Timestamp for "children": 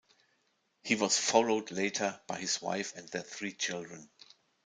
3.53-4.09